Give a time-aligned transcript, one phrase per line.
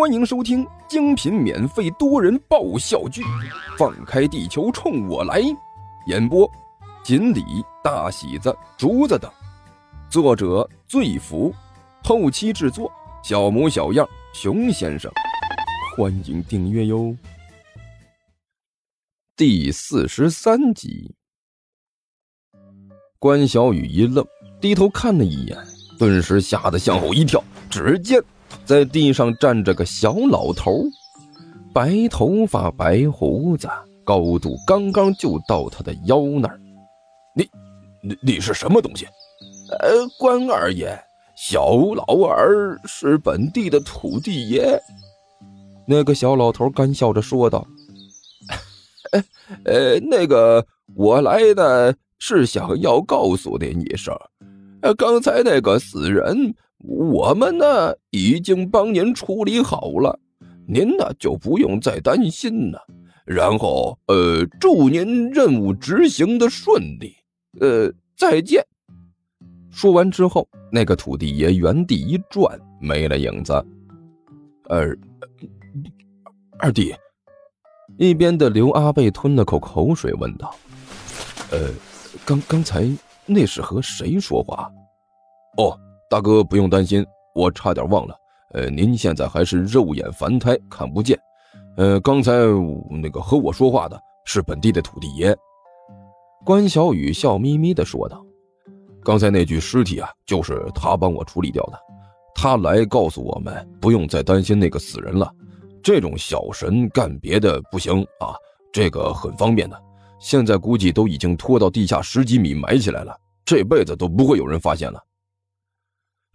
[0.00, 3.20] 欢迎收听精品免费多人爆笑剧
[3.76, 5.42] 《放开地球冲我来》，
[6.06, 6.50] 演播：
[7.04, 7.44] 锦鲤、
[7.84, 9.30] 大喜子、竹子等，
[10.08, 11.54] 作者：醉福，
[12.02, 12.90] 后期制作：
[13.22, 15.12] 小模小样、熊先生。
[15.94, 17.14] 欢迎订阅哟。
[19.36, 21.14] 第四十三集，
[23.18, 24.26] 关小雨一愣，
[24.62, 25.58] 低头看了一眼，
[25.98, 28.18] 顿时吓得向后一跳，只见。
[28.64, 30.84] 在地上站着个小老头，
[31.72, 33.68] 白头发、白胡子，
[34.04, 36.60] 高度刚刚就到他的腰那儿。
[37.34, 37.48] 你，
[38.02, 39.06] 你你是什么东西？
[39.70, 40.98] 呃，关二爷，
[41.36, 44.80] 小老儿是本地的土地爷。
[45.86, 47.66] 那个小老头干笑着说道
[49.64, 50.64] ：“呃，那个，
[50.94, 54.29] 我来的是想要告诉您一声，呃，
[54.96, 60.18] 刚才那个死人。”我们呢已经帮您处理好了，
[60.66, 62.82] 您呢就不用再担心了。
[63.26, 67.14] 然后，呃，祝您任务执行的顺利。
[67.60, 68.64] 呃，再见。
[69.70, 73.52] 说完之后，那个土地爷原地一转，没了影子。
[74.66, 74.98] 二
[76.58, 76.94] 二弟，
[77.98, 80.54] 一边的刘阿贝吞了口口水，问道
[81.52, 81.68] ：“呃，
[82.24, 82.88] 刚刚才
[83.32, 84.70] 那是和谁说话？”
[85.58, 85.78] 哦。
[86.10, 88.16] 大哥不用担心，我差点忘了。
[88.52, 91.16] 呃，您现在还是肉眼凡胎，看不见。
[91.76, 92.32] 呃，刚才
[93.00, 95.32] 那个和我说话的是本地的土地爷。
[96.44, 98.26] 关小雨笑眯眯地说道
[99.04, 101.78] ：“刚才那具尸体啊，就是他帮我处理掉的。
[102.34, 105.30] 他来告诉我们，不用再担心那个死人了。
[105.80, 108.34] 这种小神干别的不行啊，
[108.72, 109.80] 这个很方便的。
[110.20, 115.02] 现在估计都已经拖到地下十几米埋起来了，这辈子都不会有人发现了。”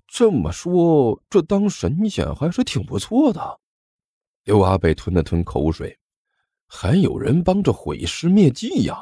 [0.08, 3.60] 这么说，这当神仙还是挺不错的。
[4.44, 5.98] 刘阿贝吞了吞口水，
[6.68, 8.98] 还有人帮着毁尸灭迹呀！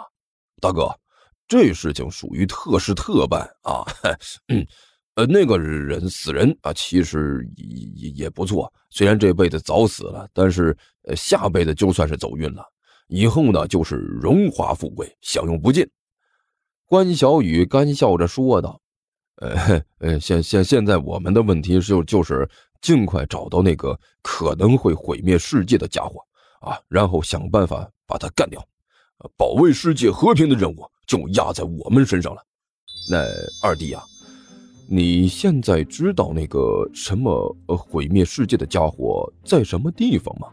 [0.61, 0.89] 大哥，
[1.48, 3.83] 这事情属于特事特办啊。
[4.48, 4.66] 嗯，
[5.16, 8.72] 呃，那个人死人啊，其实也也也不错。
[8.89, 12.66] 虽然这辈子早死了，但是呃，下辈子就算是走运了，
[13.15, 15.87] 以后呢就是荣华富贵，享用不尽。
[16.87, 18.81] 关小雨干笑着说道。
[19.35, 22.49] 呃呃，现现现在我们的问题是，就是
[22.81, 26.21] 尽快找到那个可能会毁灭世界的家伙
[26.61, 28.59] 啊，然后想办法把他干掉。
[29.37, 32.41] 保卫世界和平的任务就压在我们身上了。
[33.07, 33.19] 那
[33.61, 34.01] 二弟啊，
[34.89, 40.47] 你现在知道那个什么呃毁灭世界的家伙在什么地方吗？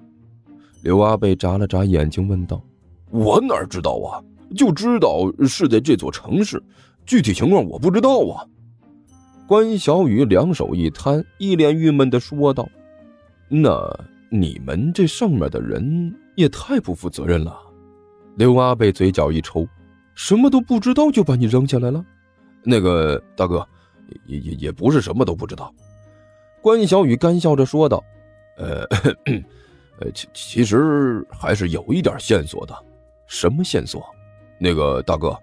[0.82, 2.62] 刘阿贝眨了眨眼睛问道
[3.10, 4.22] ：“我哪知道啊？
[4.56, 6.62] 就知道是在这座城市，
[7.04, 8.46] 具体情况我不知道啊。”
[9.46, 12.68] 关小雨两手一摊，一脸郁闷的说道
[13.48, 13.78] ：“那
[14.30, 17.56] 你们这上面的人也太不负责任了。”
[18.36, 19.66] 刘阿贝嘴角一抽
[20.14, 22.04] ：“什么都不知道就把你扔下来了？”
[22.62, 23.66] 那个大哥，
[24.26, 25.74] 也也也不是什么都不知道。”
[26.62, 28.04] 关小雨干笑着说道
[28.56, 28.86] ：“呃，
[30.00, 32.74] 呃，其其实还是有一点线索的。
[33.26, 34.04] 什么线索？
[34.58, 35.38] 那个大哥，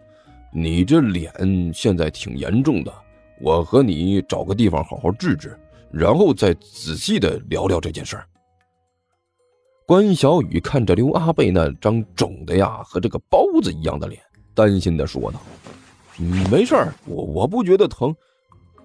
[0.51, 1.31] 你这脸
[1.73, 2.93] 现在挺严重的。”
[3.39, 5.55] 我和你找个地方好好治治，
[5.91, 8.19] 然后再仔细的聊聊这件事。
[9.85, 14.19] 关小雨看着刘阿贝那张肿的呀和这个包子一样的脸，
[14.55, 15.39] 担心的说道
[16.49, 18.15] ：“没事儿，我我不觉得疼。”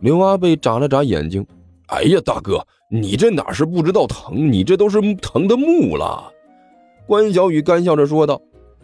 [0.01, 1.47] 刘阿贝眨了眨眼睛
[1.93, 6.33] ：“哎呀，大哥，你这哪是不知道疼，你这都是疼的木了。”
[7.07, 8.41] 关小雨干笑着说道。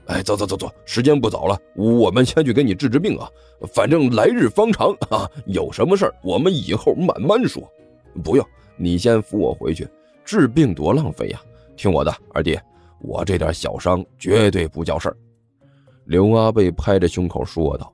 [0.08, 3.28] 哎，走走走走，时间不早了，我们先去给你治治病啊。
[3.72, 7.62] 反正来日方长啊，有什么事儿我们以后慢慢说。
[8.22, 8.46] 不用，
[8.76, 9.88] 你先扶我回去，
[10.24, 11.40] 治病多浪费呀。
[11.76, 12.58] 听我的，二弟，
[13.00, 15.16] 我这点小伤绝对不叫事儿。
[16.04, 17.92] 刘阿贝拍着胸口说道：“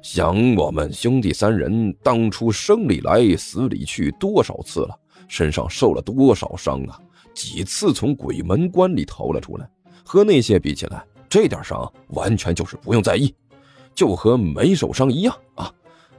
[0.00, 6.98] 想我们兄弟三人当初生里来死里去多少次了，身上受了多少伤啊，
[7.34, 9.68] 几次从鬼门关里逃了出来，
[10.04, 13.34] 和那些比起来。”这点伤完全就是不用在意，
[13.94, 15.70] 就和没受伤一样啊！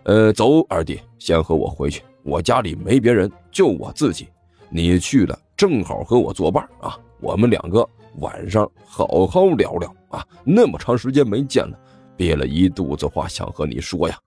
[0.03, 4.27] 呃，走，二弟，先和我回去，我家里没别人，就我自己。
[4.69, 6.95] 你去了，正好和我作伴啊！
[7.19, 7.83] 我们两个
[8.17, 10.23] 晚上好好聊聊啊！
[10.43, 11.79] 那么长时间没见了，
[12.19, 14.19] 憋了一肚子话想和你说呀。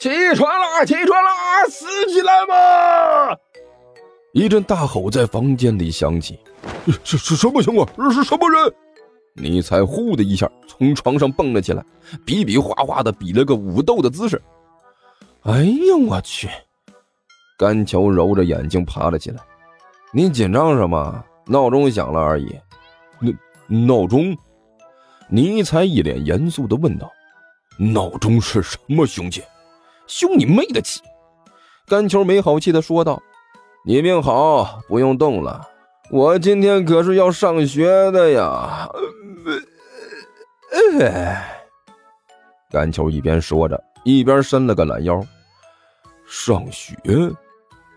[0.00, 0.82] 起床啦！
[0.86, 1.66] 起床啦！
[1.68, 3.36] 死起来吧！
[4.32, 6.40] 一阵大吼在房间里响起，
[7.04, 7.86] 是是什么情况？
[8.10, 8.74] 是什么人？
[9.34, 11.84] 尼才呼的一下从床上蹦了起来，
[12.24, 14.40] 比比划划的比了个武斗的姿势。
[15.42, 16.48] 哎呀，我去！
[17.58, 19.40] 甘桥揉着眼睛爬了起来。
[20.10, 21.22] 你紧张什么？
[21.46, 22.58] 闹钟响了而已。
[23.20, 24.34] 闹闹钟？
[25.34, 27.10] 尼才一脸严肃的问道
[27.80, 29.42] ：“闹钟是什么凶器？
[30.06, 31.00] 凶你妹的气！”
[31.88, 33.18] 甘球没好气的说道
[33.86, 35.66] ：“你病好，不用动了。
[36.10, 38.86] 我今天可是要上学的呀。”
[41.00, 41.64] 哎，
[42.70, 45.18] 甘球一边说着，一边伸了个懒腰。
[46.28, 46.94] 上学，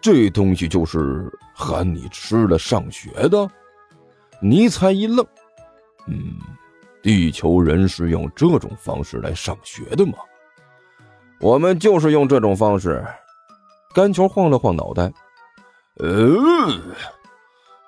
[0.02, 3.46] 这东西就是喊你吃了上学的。
[4.42, 5.28] 尼才一愣，
[6.08, 6.38] 嗯。
[7.06, 10.14] 地球人是用这种方式来上学的吗？
[11.40, 13.06] 我们就是用这种方式。
[13.94, 15.14] 甘球晃了晃脑袋，
[16.00, 16.28] 呃，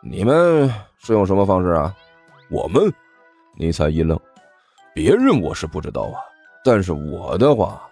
[0.04, 1.92] 你们是用什么方式啊？
[2.52, 2.94] 我们，
[3.58, 4.20] 尼采一愣，
[4.94, 6.22] 别人我是不知道啊，
[6.64, 7.90] 但是我的话，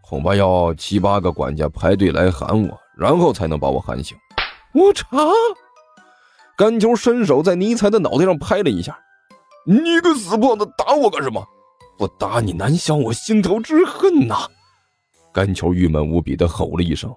[0.00, 4.16] 恐怕要七八个管家排队来喊我，然后才能把我喊醒。
[4.74, 5.08] 我查！
[6.56, 8.96] 甘球伸手在尼采的脑袋上拍了一下。
[9.70, 11.46] 你个死胖子，打我干什么？
[11.98, 14.48] 我打你难消我心头之恨呐！
[15.30, 17.14] 甘球郁闷无比的吼了一声：“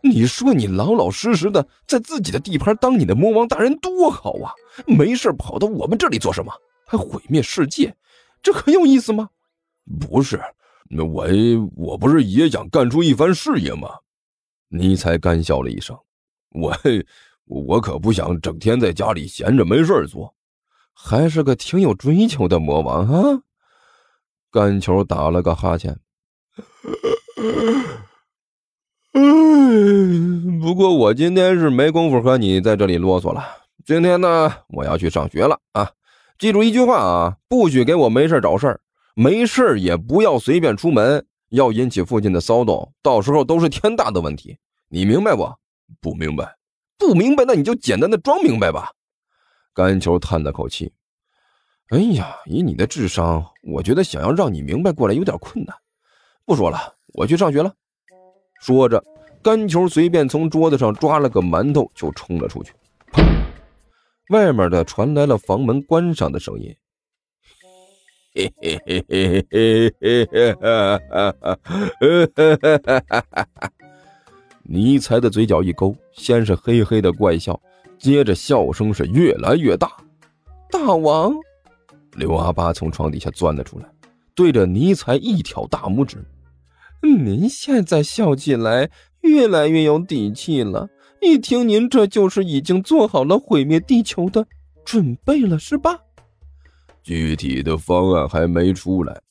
[0.00, 4.52] 你说你老老实实的在自己的地盘当你的魔王大人多好啊，
[4.86, 6.52] 没事跑到我们这里做什么？
[6.86, 7.92] 还毁灭世界，
[8.40, 9.28] 这很有意思吗？”
[9.98, 10.40] 不是，
[10.88, 11.26] 我
[11.74, 13.88] 我不是也想干出一番事业吗？
[14.68, 15.98] 尼才干笑了一声
[16.54, 16.72] ：“我
[17.46, 20.32] 我可不想整天在家里闲着没事做。”
[20.94, 23.42] 还是个挺有追求的魔王啊！
[24.50, 25.98] 干球打了个哈欠。
[30.60, 33.44] 不过我今天是没工夫和你在这里啰嗦了。
[33.84, 35.90] 今天呢，我要去上学了啊！
[36.38, 38.80] 记住一句话啊，不许给我没事找事儿，
[39.14, 44.56] 没事也不要随便出门，要引起附近的骚动，到时候都是天大的问题。
[44.88, 45.52] 你明白不？
[46.00, 46.56] 不明白。
[46.98, 48.92] 不明白，那你就简单的装明白吧。
[49.74, 50.92] 甘球叹了口气
[51.88, 55.74] ：“哎呀，以你的智商，我觉得想要让你明白过来有点困难。
[56.44, 57.72] 不说了，我去上学了。”
[58.60, 59.02] 说着，
[59.42, 62.72] 甘球随便从桌子上抓了个馒头就冲了出去。
[63.12, 63.24] 砰！
[64.28, 66.76] 外面的传来了房门关上的声音。
[68.34, 73.70] 嘿嘿嘿嘿嘿嘿嘿哈哈哈哈哈哈！
[74.62, 77.60] 尼才的嘴角一勾，先是嘿嘿的怪笑。
[78.02, 79.88] 接着笑声是越来越大，
[80.72, 81.32] 大王，
[82.16, 83.88] 刘阿八从床底下钻了出来，
[84.34, 86.16] 对着尼才一挑大拇指
[87.00, 88.90] ：“您现在笑起来
[89.20, 90.88] 越来越有底气了，
[91.20, 94.44] 一听您这就是已经做好了毁灭地球的
[94.84, 95.96] 准备了，是吧？”
[97.04, 99.22] 具体的方案还没出来，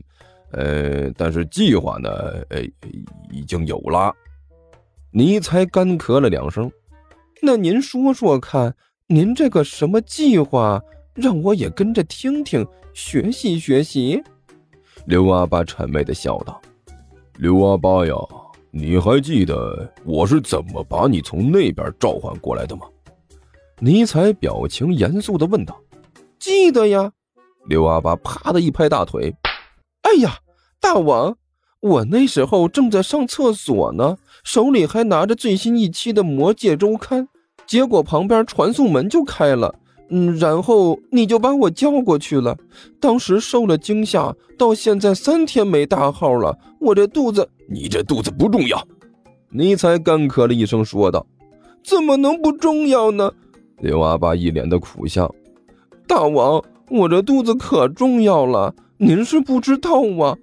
[0.52, 2.08] 呃，但是计划呢，
[2.48, 2.62] 呃，
[3.30, 4.10] 已经有了。
[5.10, 6.72] 尼才干咳了两声。
[7.42, 8.74] 那您说说看，
[9.06, 10.80] 您这个什么计划，
[11.14, 14.22] 让我也跟着听听，学习学习。
[15.06, 16.60] 刘阿八谄媚的笑道
[17.36, 18.14] ：“刘阿八呀，
[18.70, 22.86] 你还记得我是怎么把你从那边召唤过来的吗？”
[23.78, 25.78] 尼采表情严肃的问道
[26.38, 27.12] ：“记得呀。”
[27.68, 29.34] 刘阿八啪的一拍大腿
[30.02, 30.38] ：“哎呀，
[30.80, 31.36] 大王，
[31.80, 37.24] 我那时候正在上厕所呢，手里还拿着最新一期的《魔界周刊》。”
[37.66, 39.74] 结果旁边传送门就开了，
[40.10, 42.54] 嗯，然后你就把我叫过去了。
[43.00, 46.58] 当时受了惊吓，到现在三天没大号了。
[46.78, 48.86] 我这肚子，你这肚子不重要。
[49.50, 51.26] 尼才干咳了一声，说道
[51.82, 53.32] ：“怎么能不重要呢？”
[53.80, 55.32] 刘阿八一脸的苦相
[56.06, 60.36] ：“大王，我这肚子可重要了，您是不知道啊。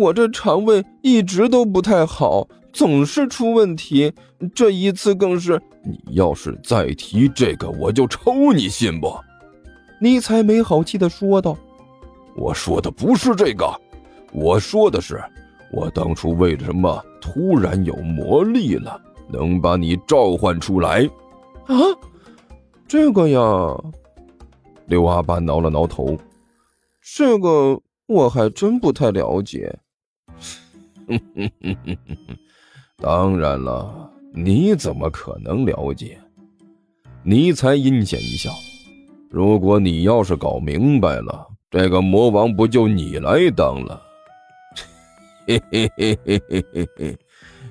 [0.00, 4.12] 我这肠胃一直都不太好。”总是出问题，
[4.54, 5.60] 这一次更是。
[5.82, 9.12] 你要是再提这个，我就抽你，信不？
[10.00, 11.56] 尼才没好气的说道
[12.36, 13.66] ：“我说的不是这个，
[14.32, 15.22] 我说的是，
[15.72, 21.08] 我当初为什么突然有魔力了，能把你召唤出来？
[21.66, 21.76] 啊，
[22.86, 23.40] 这个呀。”
[24.86, 26.16] 刘阿八挠了挠头
[27.00, 29.78] ：“这个我还真不太了解。”
[31.08, 32.36] 哼哼哼哼哼哼。
[33.00, 36.18] 当然了，你怎么可能了解？
[37.22, 38.50] 尼才阴险一笑。
[39.30, 44.02] 如果你要是搞明白了，这个魔王不就你来当了？
[45.46, 47.18] 嘿嘿嘿嘿嘿嘿嘿。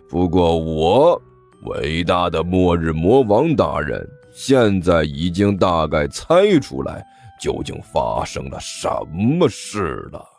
[0.09, 1.21] 不过我，
[1.65, 7.05] 伟大的末日魔王大人，现在已经大概猜出来
[7.39, 10.38] 究竟发生了什么事了。